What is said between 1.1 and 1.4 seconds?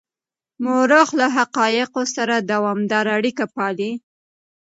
له